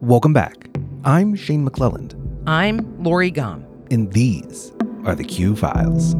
[0.00, 0.68] Welcome back.
[1.04, 2.14] I'm Shane McClelland,
[2.46, 3.64] I'm Lori Gum.
[3.90, 4.72] and these
[5.04, 6.14] are the Q Files.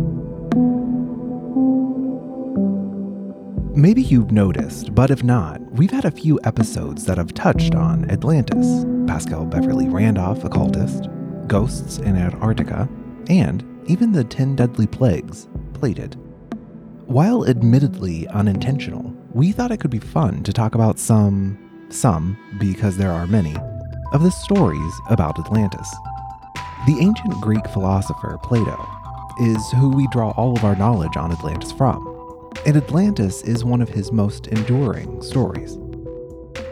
[3.76, 8.10] Maybe you've noticed, but if not, we've had a few episodes that have touched on
[8.10, 11.08] Atlantis, Paschal Beverly Randolph, occultist,
[11.46, 12.88] ghosts in Antarctica,
[13.28, 16.16] and even the 10 deadly plagues, plated.
[17.06, 21.58] While admittedly unintentional, we thought it could be fun to talk about some,
[21.88, 23.54] some, because there are many,
[24.12, 25.90] of the stories about Atlantis.
[26.86, 28.86] The ancient Greek philosopher Plato
[29.40, 33.82] is who we draw all of our knowledge on Atlantis from, and Atlantis is one
[33.82, 35.78] of his most enduring stories.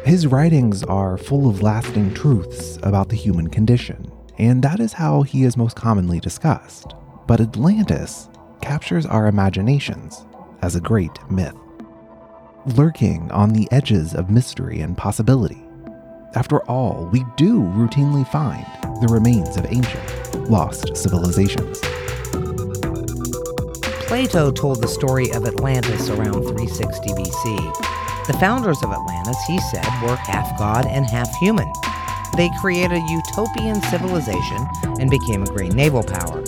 [0.04, 5.22] His writings are full of lasting truths about the human condition, and that is how
[5.22, 6.94] he is most commonly discussed.
[7.26, 8.28] But Atlantis
[8.60, 10.26] captures our imaginations
[10.62, 11.56] as a great myth,
[12.66, 15.62] lurking on the edges of mystery and possibility.
[16.34, 18.66] After all, we do routinely find
[19.02, 21.80] the remains of ancient, lost civilizations.
[24.06, 28.26] Plato told the story of Atlantis around 360 BC.
[28.26, 31.70] The founders of Atlantis, he said, were half god and half human.
[32.36, 34.68] They created a utopian civilization
[35.00, 36.43] and became a great naval power.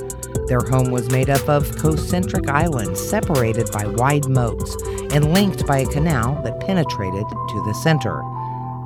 [0.49, 4.77] Their home was made up of concentric islands separated by wide moats
[5.13, 8.23] and linked by a canal that penetrated to the center.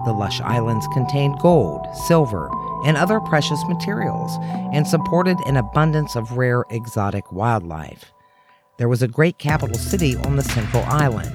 [0.06, 2.50] The lush islands contained gold, silver,
[2.86, 4.32] and other precious materials
[4.72, 8.10] and supported an abundance of rare exotic wildlife.
[8.78, 11.30] There was a great capital city on the central island.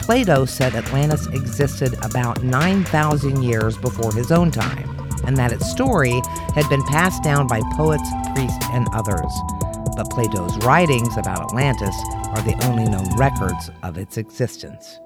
[0.00, 6.20] Plato said Atlantis existed about 9,000 years before his own time, and that its story
[6.54, 9.32] had been passed down by poets, priests, and others.
[10.02, 11.94] But Plato's writings about Atlantis
[12.30, 14.98] are the only known records of its existence.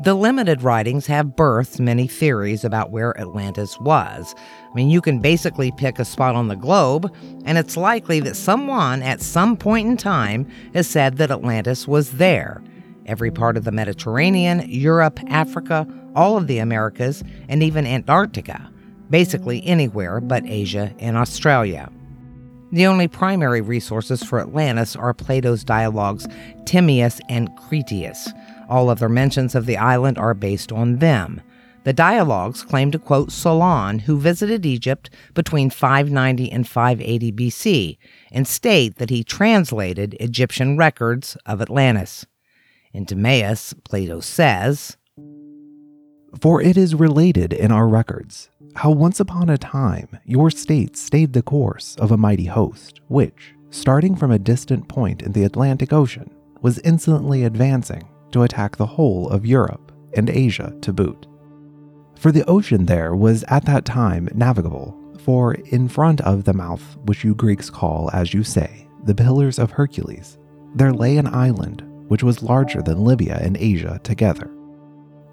[0.00, 4.34] The limited writings have birthed many theories about where Atlantis was.
[4.68, 8.34] I mean, you can basically pick a spot on the globe, and it's likely that
[8.34, 12.64] someone at some point in time has said that Atlantis was there.
[13.06, 15.86] Every part of the Mediterranean, Europe, Africa,
[16.16, 18.72] all of the Americas, and even Antarctica.
[19.08, 21.92] Basically anywhere but Asia and Australia.
[22.72, 26.26] The only primary resources for Atlantis are Plato's dialogues
[26.64, 28.32] Timaeus and Critias.
[28.66, 31.42] All other mentions of the island are based on them.
[31.84, 37.98] The dialogues claim to quote Solon, who visited Egypt between 590 and 580 BC,
[38.30, 42.24] and state that he translated Egyptian records of Atlantis.
[42.94, 44.96] In Timaeus, Plato says,
[46.40, 51.32] For it is related in our records how once upon a time your state stayed
[51.32, 55.92] the course of a mighty host, which, starting from a distant point in the Atlantic
[55.92, 56.30] Ocean,
[56.62, 61.26] was insolently advancing to attack the whole of Europe and Asia to boot.
[62.16, 66.96] For the ocean there was at that time navigable, for in front of the mouth,
[67.04, 70.38] which you Greeks call, as you say, the Pillars of Hercules,
[70.74, 74.50] there lay an island which was larger than Libya and Asia together.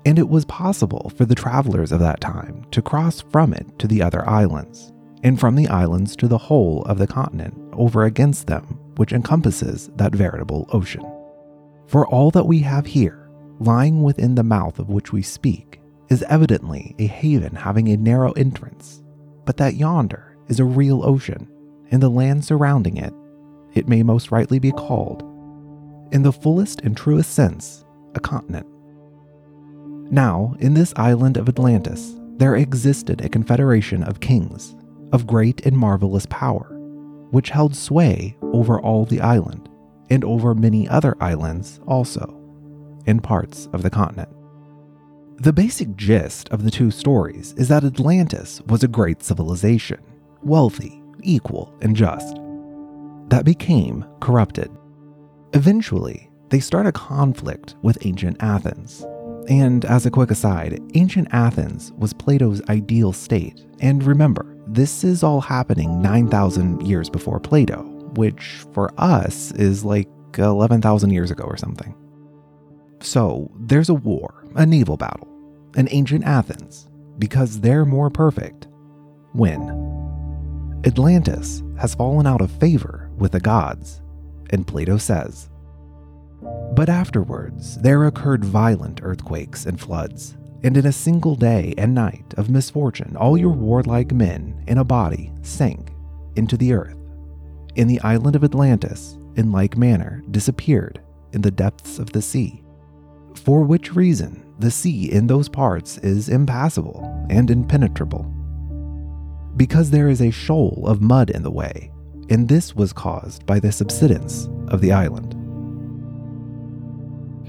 [0.06, 3.88] And it was possible for the travelers of that time to cross from it to
[3.88, 4.94] the other islands,
[5.24, 8.64] and from the islands to the whole of the continent over against them,
[8.96, 11.06] which encompasses that veritable ocean.
[11.88, 16.24] For all that we have here, lying within the mouth of which we speak, is
[16.24, 19.04] evidently a haven having a narrow entrance,
[19.46, 21.48] but that yonder is a real ocean,
[21.92, 23.14] and the land surrounding it,
[23.74, 25.24] it may most rightly be called,
[26.12, 28.66] in the fullest and truest sense, a continent.
[30.12, 34.76] Now, in this island of Atlantis, there existed a confederation of kings,
[35.12, 36.76] of great and marvelous power,
[37.32, 39.70] which held sway over all the island,
[40.10, 42.36] and over many other islands also,
[43.06, 44.30] in parts of the continent.
[45.38, 50.02] The basic gist of the two stories is that Atlantis was a great civilization,
[50.42, 52.36] wealthy, equal, and just,
[53.30, 54.72] that became corrupted.
[55.54, 59.06] Eventually, they start a conflict with ancient Athens.
[59.50, 63.66] And as a quick aside, ancient Athens was Plato's ideal state.
[63.80, 67.82] And remember, this is all happening 9,000 years before Plato,
[68.14, 70.08] which for us is like
[70.38, 71.96] 11,000 years ago or something.
[73.02, 75.28] So there's a war, a naval battle,
[75.76, 76.88] and ancient Athens,
[77.18, 78.68] because they're more perfect,
[79.34, 79.62] win.
[80.86, 84.02] Atlantis has fallen out of favor with the gods,
[84.52, 85.49] and Plato says.
[86.74, 92.34] But afterwards, there occurred violent earthquakes and floods, and in a single day and night
[92.38, 95.92] of misfortune, all your warlike men in a body sank
[96.36, 96.98] into the earth.
[97.76, 101.02] In the island of Atlantis, in like manner, disappeared
[101.34, 102.64] in the depths of the sea.
[103.36, 108.24] For which reason, the sea in those parts is impassable and impenetrable.
[109.56, 111.92] Because there is a shoal of mud in the way,
[112.30, 115.39] and this was caused by the subsidence of the island.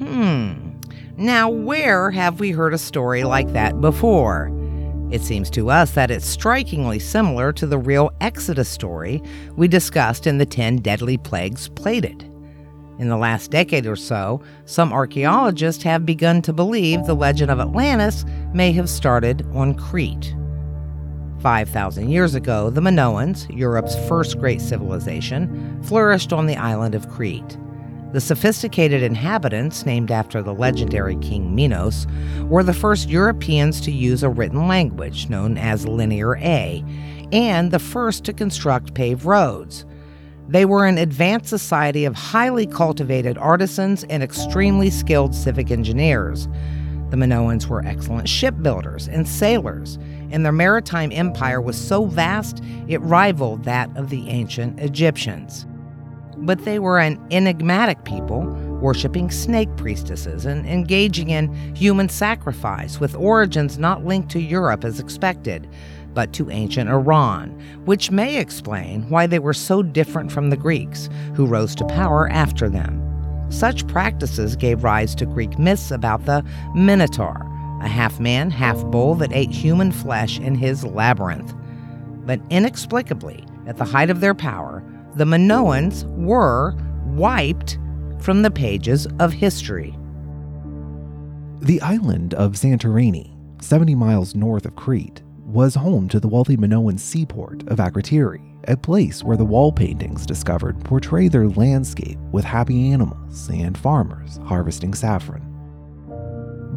[0.01, 0.71] Hmm.
[1.19, 4.51] Now, where have we heard a story like that before?
[5.11, 9.23] It seems to us that it's strikingly similar to the real Exodus story
[9.57, 12.23] we discussed in the 10 Deadly Plagues Plated.
[12.99, 17.61] In the last decade or so, some archaeologists have begun to believe the legend of
[17.61, 18.25] Atlantis
[18.55, 20.35] may have started on Crete.
[21.43, 27.59] 5,000 years ago, the Minoans, Europe's first great civilization, flourished on the island of Crete.
[28.13, 32.09] The sophisticated inhabitants, named after the legendary King Minos,
[32.43, 36.85] were the first Europeans to use a written language known as Linear A,
[37.31, 39.87] and the first to construct paved roads.
[40.49, 46.49] They were an advanced society of highly cultivated artisans and extremely skilled civic engineers.
[47.11, 50.01] The Minoans were excellent shipbuilders and sailors,
[50.33, 55.67] and their maritime empire was so vast it rivaled that of the ancient Egyptians.
[56.43, 58.41] But they were an enigmatic people,
[58.81, 65.01] worshiping snake priestesses and engaging in human sacrifice with origins not linked to Europe as
[65.01, 65.69] expected,
[66.15, 67.51] but to ancient Iran,
[67.85, 72.29] which may explain why they were so different from the Greeks, who rose to power
[72.31, 73.07] after them.
[73.51, 76.45] Such practices gave rise to Greek myths about the
[76.75, 77.47] Minotaur,
[77.83, 81.53] a half man, half bull that ate human flesh in his labyrinth.
[82.27, 84.83] But inexplicably, at the height of their power,
[85.15, 86.75] the Minoans were
[87.05, 87.79] wiped
[88.21, 89.97] from the pages of history.
[91.61, 96.97] The island of Santorini, 70 miles north of Crete, was home to the wealthy Minoan
[96.97, 102.93] seaport of Akrotiri, a place where the wall paintings discovered portray their landscape with happy
[102.93, 105.47] animals and farmers harvesting saffron.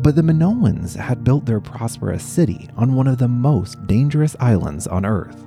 [0.01, 4.87] But the Minoans had built their prosperous city on one of the most dangerous islands
[4.87, 5.45] on Earth,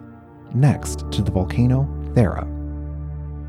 [0.54, 2.55] next to the volcano Thera.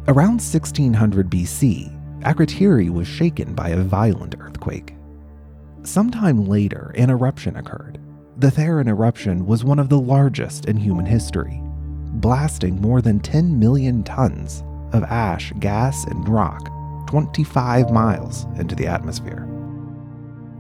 [0.10, 4.96] Around 1600 BC, Akrotiri was shaken by a violent earthquake.
[5.84, 8.00] Sometime later, an eruption occurred.
[8.38, 11.60] The Theran eruption was one of the largest in human history,
[12.22, 14.64] blasting more than 10 million tons
[14.94, 16.72] of ash, gas, and rock
[17.08, 19.46] 25 miles into the atmosphere.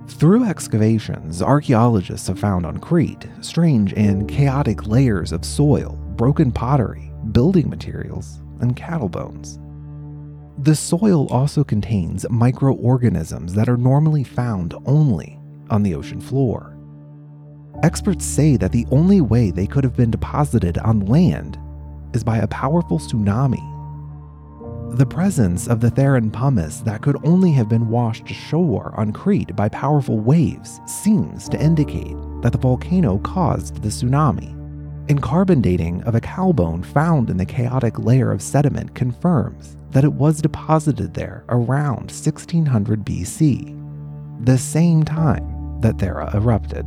[0.09, 7.13] Through excavations, archaeologists have found on Crete strange and chaotic layers of soil, broken pottery,
[7.31, 9.59] building materials, and cattle bones.
[10.59, 15.39] The soil also contains microorganisms that are normally found only
[15.69, 16.75] on the ocean floor.
[17.83, 21.59] Experts say that the only way they could have been deposited on land
[22.13, 23.61] is by a powerful tsunami.
[24.97, 29.55] The presence of the Theran pumice that could only have been washed ashore on Crete
[29.55, 34.56] by powerful waves seems to indicate that the volcano caused the tsunami.
[35.09, 39.77] And carbon dating of a cow bone found in the chaotic layer of sediment confirms
[39.91, 46.85] that it was deposited there around 1600 BC, the same time that Thera erupted.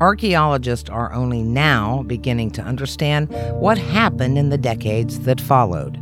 [0.00, 6.00] Archaeologists are only now beginning to understand what happened in the decades that followed.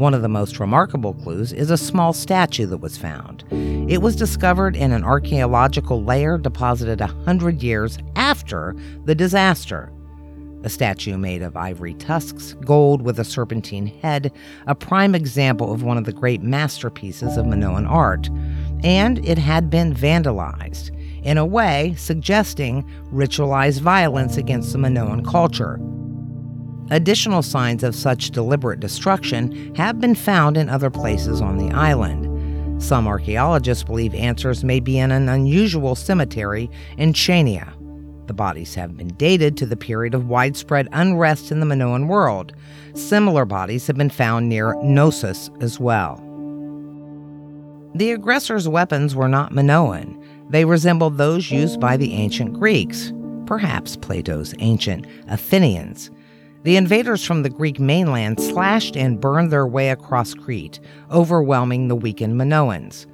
[0.00, 3.44] One of the most remarkable clues is a small statue that was found.
[3.50, 8.74] It was discovered in an archaeological layer deposited a hundred years after
[9.04, 9.92] the disaster.
[10.64, 14.32] A statue made of ivory tusks, gold with a serpentine head,
[14.66, 18.30] a prime example of one of the great masterpieces of Minoan art.
[18.82, 25.78] And it had been vandalized in a way suggesting ritualized violence against the Minoan culture.
[26.90, 32.82] Additional signs of such deliberate destruction have been found in other places on the island.
[32.82, 37.74] Some archaeologists believe answers may be in an unusual cemetery in Chania.
[38.26, 42.54] The bodies have been dated to the period of widespread unrest in the Minoan world.
[42.94, 46.16] Similar bodies have been found near Knossos as well.
[47.94, 50.16] The aggressor's weapons were not Minoan.
[50.48, 53.12] They resembled those used by the ancient Greeks,
[53.46, 56.10] perhaps Plato's ancient Athenians.
[56.62, 60.78] The invaders from the Greek mainland slashed and burned their way across Crete,
[61.10, 63.06] overwhelming the weakened Minoans.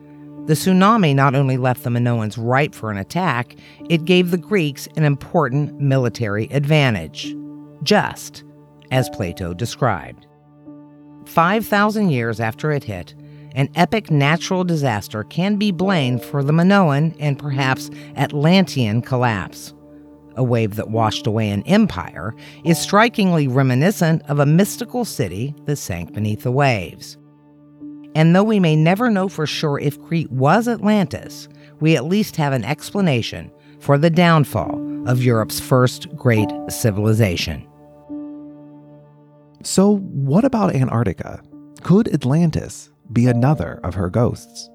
[0.49, 3.55] The tsunami not only left the Minoans ripe for an attack,
[3.89, 7.37] it gave the Greeks an important military advantage.
[7.85, 8.43] Just
[8.91, 10.27] as Plato described.
[11.27, 13.15] 5,000 years after it hit,
[13.55, 19.73] an epic natural disaster can be blamed for the Minoan and perhaps Atlantean collapse.
[20.37, 25.77] A wave that washed away an empire is strikingly reminiscent of a mystical city that
[25.77, 27.17] sank beneath the waves.
[28.15, 31.49] And though we may never know for sure if Crete was Atlantis,
[31.81, 33.51] we at least have an explanation
[33.81, 37.67] for the downfall of Europe's first great civilization.
[39.63, 41.43] So, what about Antarctica?
[41.83, 44.71] Could Atlantis be another of her ghosts?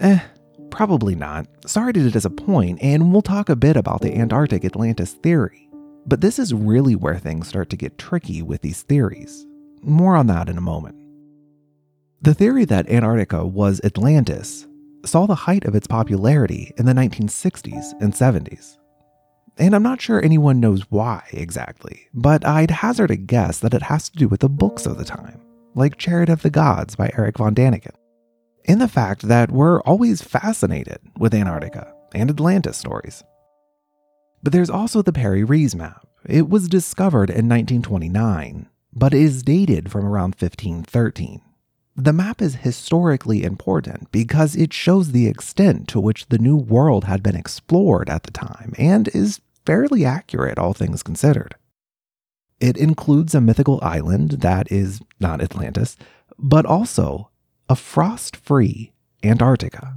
[0.00, 0.20] Eh,
[0.70, 1.46] probably not.
[1.66, 5.68] Sorry to disappoint, and we'll talk a bit about the Antarctic Atlantis theory.
[6.06, 9.46] But this is really where things start to get tricky with these theories.
[9.82, 10.96] More on that in a moment.
[12.22, 14.66] The theory that Antarctica was Atlantis
[15.04, 18.76] saw the height of its popularity in the 1960s and 70s.
[19.56, 23.82] And I'm not sure anyone knows why exactly, but I'd hazard a guess that it
[23.82, 25.40] has to do with the books of the time,
[25.74, 27.94] like Chariot of the Gods by Eric von Däniken,
[28.68, 33.24] and the fact that we're always fascinated with Antarctica and Atlantis stories.
[34.42, 36.06] But there's also the Piri Reis map.
[36.26, 41.40] It was discovered in 1929, but is dated from around 1513.
[41.96, 47.04] The map is historically important because it shows the extent to which the New World
[47.04, 51.56] had been explored at the time and is fairly accurate, all things considered.
[52.60, 55.96] It includes a mythical island that is not Atlantis,
[56.38, 57.30] but also
[57.68, 59.94] a frost free Antarctica.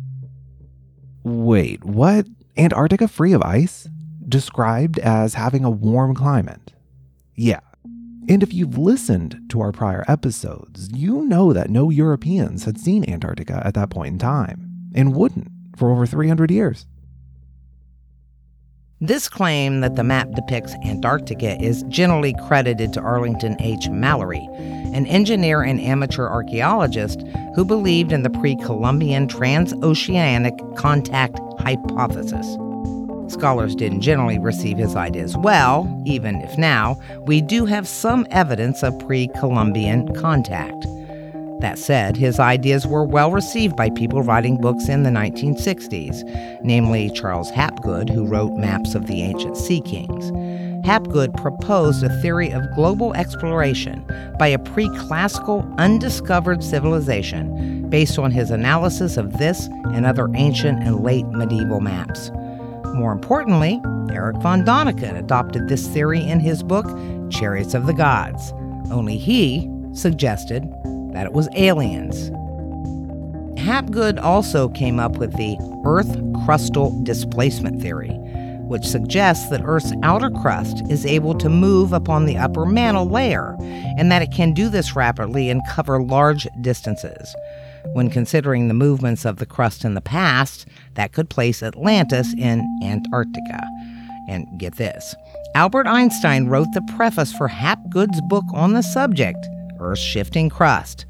[1.23, 2.25] Wait, what?
[2.57, 3.87] Antarctica free of ice?
[4.27, 6.73] Described as having a warm climate?
[7.35, 7.61] Yeah,
[8.29, 13.09] and if you've listened to our prior episodes, you know that no Europeans had seen
[13.09, 16.85] Antarctica at that point in time, and wouldn't for over 300 years.
[18.99, 23.89] This claim that the map depicts Antarctica is generally credited to Arlington H.
[23.89, 24.47] Mallery,
[24.93, 27.21] an engineer and amateur archaeologist
[27.55, 32.57] who believed in the pre Columbian transoceanic contact hypothesis.
[33.31, 38.83] Scholars didn't generally receive his ideas well, even if now we do have some evidence
[38.83, 40.85] of pre Columbian contact.
[41.61, 47.11] That said, his ideas were well received by people writing books in the 1960s, namely
[47.11, 50.31] Charles Hapgood, who wrote Maps of the Ancient Sea Kings.
[50.83, 54.05] Hapgood proposed a theory of global exploration
[54.39, 60.81] by a pre classical, undiscovered civilization based on his analysis of this and other ancient
[60.83, 62.31] and late medieval maps.
[62.93, 66.85] More importantly, Eric von Däniken adopted this theory in his book,
[67.29, 68.51] Chariots of the Gods.
[68.91, 70.63] Only he suggested
[71.13, 72.31] that it was aliens.
[73.59, 78.09] Hapgood also came up with the Earth crustal displacement theory,
[78.71, 83.57] which suggests that Earth's outer crust is able to move upon the upper mantle layer,
[83.59, 87.35] and that it can do this rapidly and cover large distances.
[87.91, 92.65] When considering the movements of the crust in the past, that could place Atlantis in
[92.81, 93.61] Antarctica.
[94.29, 95.15] And get this
[95.53, 99.45] Albert Einstein wrote the preface for Hapgood's book on the subject,
[99.81, 101.05] Earth's Shifting Crust.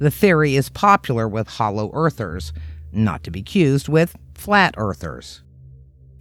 [0.00, 2.52] The theory is popular with hollow earthers,
[2.92, 5.40] not to be confused with flat earthers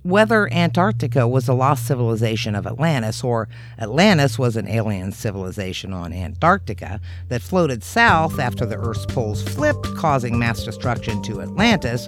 [0.06, 6.14] whether Antarctica was a lost civilization of Atlantis or Atlantis was an alien civilization on
[6.14, 12.08] Antarctica that floated south after the Earth's poles flipped, causing mass destruction to Atlantis,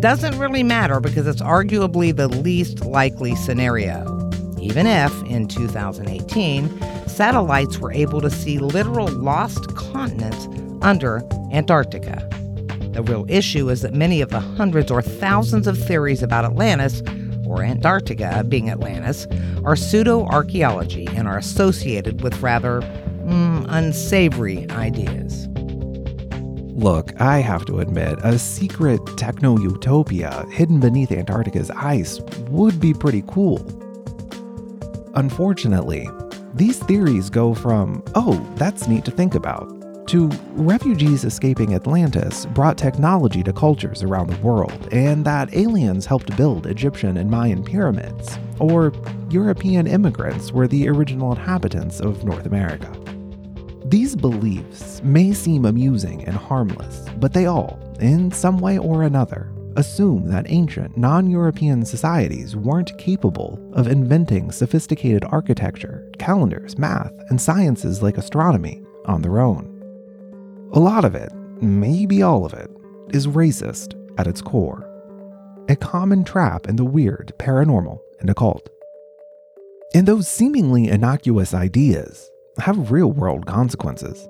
[0.00, 4.30] doesn't really matter because it's arguably the least likely scenario.
[4.58, 10.48] Even if, in 2018, satellites were able to see literal lost continents
[10.80, 12.26] under Antarctica.
[12.92, 17.02] The real issue is that many of the hundreds or thousands of theories about Atlantis
[17.48, 19.26] or Antarctica being Atlantis,
[19.64, 25.48] are pseudo archaeology and are associated with rather mm, unsavory ideas.
[26.78, 32.94] Look, I have to admit, a secret techno utopia hidden beneath Antarctica's ice would be
[32.94, 33.58] pretty cool.
[35.14, 36.08] Unfortunately,
[36.54, 39.68] these theories go from, oh, that's neat to think about,
[40.08, 46.34] to refugees escaping Atlantis brought technology to cultures around the world, and that aliens helped
[46.34, 48.92] build Egyptian and Mayan pyramids, or
[49.28, 52.90] European immigrants were the original inhabitants of North America.
[53.84, 59.52] These beliefs may seem amusing and harmless, but they all, in some way or another,
[59.76, 67.38] assume that ancient non European societies weren't capable of inventing sophisticated architecture, calendars, math, and
[67.38, 69.77] sciences like astronomy on their own.
[70.72, 71.32] A lot of it,
[71.62, 72.70] maybe all of it,
[73.08, 74.84] is racist at its core.
[75.70, 78.68] A common trap in the weird, paranormal, and occult.
[79.94, 84.28] And those seemingly innocuous ideas have real world consequences.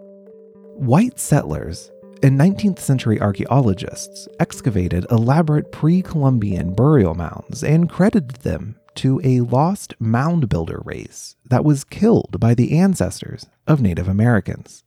[0.77, 1.91] White settlers
[2.23, 9.41] and 19th century archaeologists excavated elaborate pre Columbian burial mounds and credited them to a
[9.41, 14.85] lost mound builder race that was killed by the ancestors of Native Americans.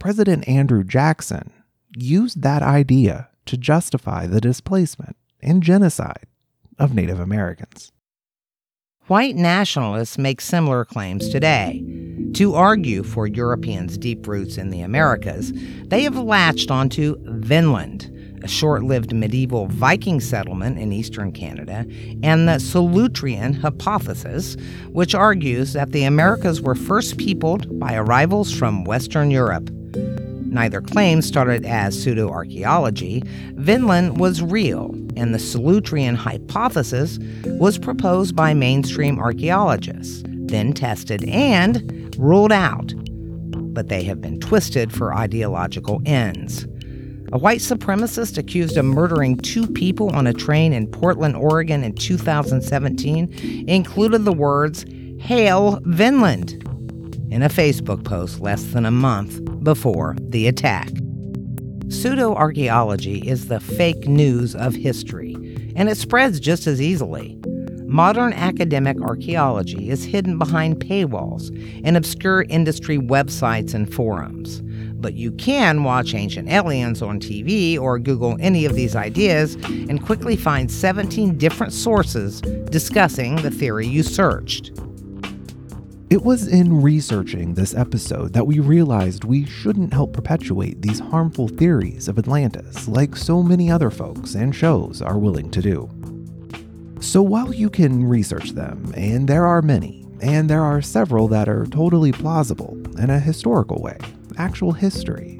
[0.00, 1.52] President Andrew Jackson
[1.94, 6.26] used that idea to justify the displacement and genocide
[6.78, 7.92] of Native Americans.
[9.08, 11.84] White nationalists make similar claims today.
[12.34, 15.52] To argue for Europeans' deep roots in the Americas,
[15.88, 18.10] they have latched onto Vinland,
[18.42, 21.84] a short lived medieval Viking settlement in eastern Canada,
[22.22, 24.56] and the Solutrean hypothesis,
[24.92, 29.68] which argues that the Americas were first peopled by arrivals from Western Europe.
[30.50, 33.22] Neither claim started as pseudo archaeology.
[33.54, 42.12] Vinland was real, and the Solutrean hypothesis was proposed by mainstream archaeologists, then tested and
[42.18, 42.92] ruled out.
[43.72, 46.66] But they have been twisted for ideological ends.
[47.32, 51.92] A white supremacist accused of murdering two people on a train in Portland, Oregon in
[51.92, 54.84] 2017 included the words,
[55.20, 56.68] Hail Vinland,
[57.30, 60.90] in a Facebook post less than a month before the attack.
[61.88, 65.34] Pseudo archaeology is the fake news of history,
[65.74, 67.36] and it spreads just as easily.
[67.90, 71.50] Modern academic archaeology is hidden behind paywalls
[71.84, 74.62] and obscure industry websites and forums.
[75.00, 80.06] But you can watch Ancient Aliens on TV or Google any of these ideas and
[80.06, 84.70] quickly find 17 different sources discussing the theory you searched.
[86.10, 91.46] It was in researching this episode that we realized we shouldn't help perpetuate these harmful
[91.46, 95.88] theories of Atlantis like so many other folks and shows are willing to do.
[96.98, 101.48] So while you can research them, and there are many, and there are several that
[101.48, 103.96] are totally plausible in a historical way,
[104.36, 105.38] actual history,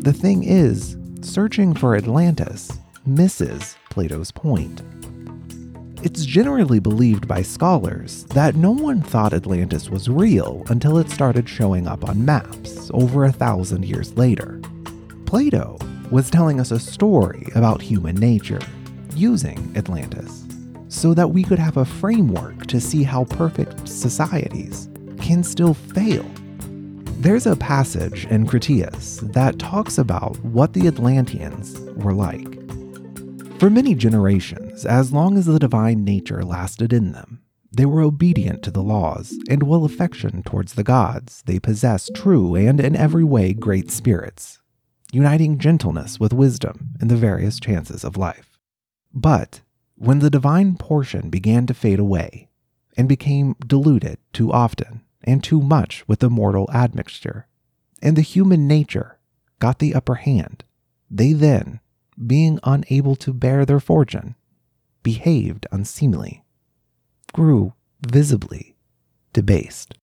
[0.00, 2.72] the thing is, searching for Atlantis
[3.06, 4.82] misses Plato's point.
[6.02, 11.46] It's generally believed by scholars that no one thought Atlantis was real until it started
[11.46, 14.62] showing up on maps over a thousand years later.
[15.26, 15.78] Plato
[16.10, 18.62] was telling us a story about human nature
[19.14, 20.46] using Atlantis
[20.88, 24.88] so that we could have a framework to see how perfect societies
[25.20, 26.24] can still fail.
[27.18, 32.59] There's a passage in Critias that talks about what the Atlanteans were like.
[33.60, 38.62] For many generations, as long as the divine nature lasted in them, they were obedient
[38.62, 41.42] to the laws and will affection towards the gods.
[41.44, 44.62] They possessed true and in every way great spirits,
[45.12, 48.58] uniting gentleness with wisdom in the various chances of life.
[49.12, 49.60] But
[49.94, 52.48] when the divine portion began to fade away
[52.96, 57.46] and became diluted too often and too much with the mortal admixture,
[58.00, 59.18] and the human nature
[59.58, 60.64] got the upper hand,
[61.10, 61.80] they then
[62.24, 64.34] being unable to bear their fortune,
[65.02, 66.44] behaved unseemly,
[67.32, 67.72] grew
[68.06, 68.76] visibly
[69.32, 69.94] debased.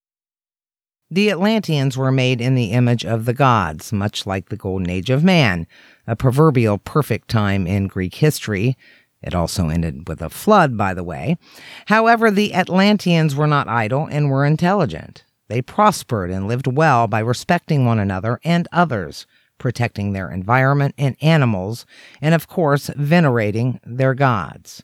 [1.10, 5.08] The Atlanteans were made in the image of the gods, much like the Golden Age
[5.08, 5.66] of man,
[6.06, 8.76] a proverbial perfect time in Greek history.
[9.22, 11.38] It also ended with a flood, by the way.
[11.86, 15.24] However, the Atlanteans were not idle and were intelligent.
[15.48, 19.26] They prospered and lived well by respecting one another and others,
[19.58, 21.84] protecting their environment and animals,
[22.20, 24.82] and of course, venerating their gods.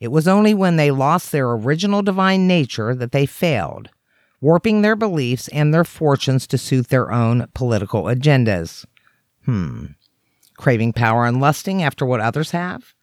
[0.00, 3.90] It was only when they lost their original divine nature that they failed,
[4.40, 8.84] warping their beliefs and their fortunes to suit their own political agendas.
[9.44, 9.86] Hmm.
[10.56, 12.94] Craving power and lusting after what others have?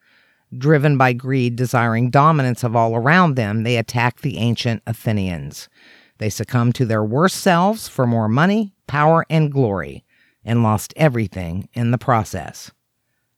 [0.57, 5.69] Driven by greed, desiring dominance of all around them, they attacked the ancient Athenians.
[6.17, 10.03] They succumbed to their worst selves for more money, power, and glory
[10.43, 12.71] and lost everything in the process.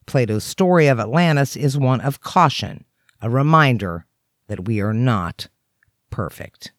[0.05, 2.85] Plato's story of Atlantis is one of caution,
[3.21, 4.05] a reminder
[4.47, 5.47] that we are not
[6.09, 6.71] perfect.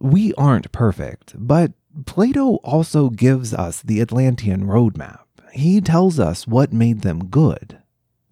[0.00, 1.72] We aren't perfect, but
[2.06, 5.20] Plato also gives us the Atlantean roadmap.
[5.52, 7.78] He tells us what made them good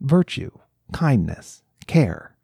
[0.00, 0.50] virtue,
[0.92, 2.36] kindness, care.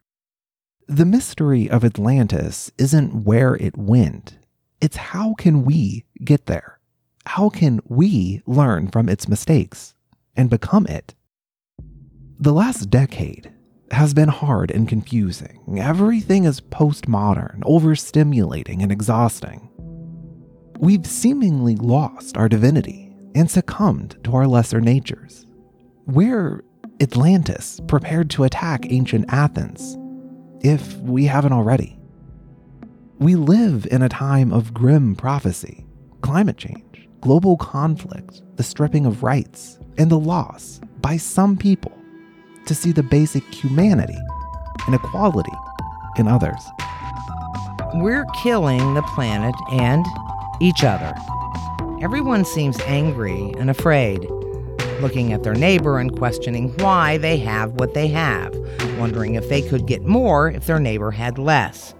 [0.86, 4.38] The mystery of Atlantis isn't where it went,
[4.80, 6.77] it's how can we get there?
[7.28, 9.94] How can we learn from its mistakes
[10.34, 11.14] and become it?
[12.40, 13.52] The last decade
[13.90, 15.78] has been hard and confusing.
[15.78, 19.68] Everything is postmodern, overstimulating, and exhausting.
[20.78, 25.46] We've seemingly lost our divinity and succumbed to our lesser natures.
[26.06, 26.64] We're
[26.98, 29.98] Atlantis prepared to attack ancient Athens,
[30.62, 31.98] if we haven't already.
[33.18, 35.86] We live in a time of grim prophecy,
[36.22, 36.87] climate change
[37.20, 41.92] global conflict, the stripping of rights, and the loss by some people
[42.66, 44.18] to see the basic humanity
[44.86, 45.52] and equality
[46.16, 46.62] in others.
[47.94, 50.04] We're killing the planet and
[50.60, 51.14] each other.
[52.02, 54.28] Everyone seems angry and afraid.
[55.00, 58.54] looking at their neighbor and questioning why they have what they have,
[58.98, 61.94] wondering if they could get more if their neighbor had less.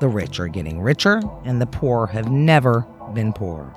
[0.00, 2.80] The rich are getting richer, and the poor have never
[3.14, 3.72] been poorer.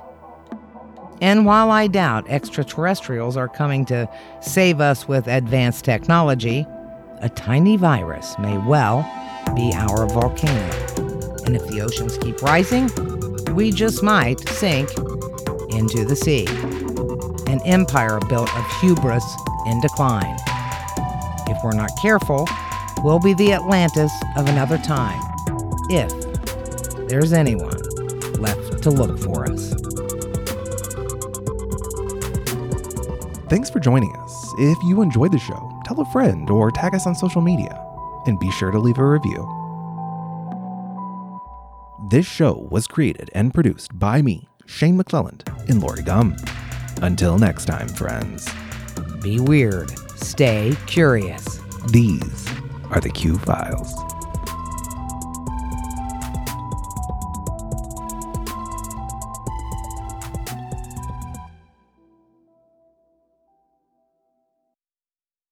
[1.20, 4.08] And while I doubt extraterrestrials are coming to
[4.40, 6.66] save us with advanced technology,
[7.20, 9.02] a tiny virus may well
[9.54, 10.70] be our volcano.
[11.46, 12.90] And if the oceans keep rising,
[13.54, 14.90] we just might sink
[15.70, 16.46] into the sea.
[17.50, 19.24] An empire built of hubris
[19.66, 20.36] in decline.
[21.48, 22.46] If we're not careful,
[23.02, 25.20] we'll be the Atlantis of another time.
[25.88, 26.12] If
[27.08, 27.80] there's anyone
[28.34, 29.72] left to look for us.
[33.48, 34.54] Thanks for joining us.
[34.58, 37.80] If you enjoyed the show, tell a friend or tag us on social media.
[38.26, 39.46] And be sure to leave a review.
[42.10, 46.36] This show was created and produced by me, Shane McClelland, and Lori Gum.
[47.02, 48.48] Until next time, friends,
[49.22, 49.90] Be weird.
[50.18, 51.60] Stay curious.
[51.92, 52.46] these
[52.90, 53.92] are the Q Files.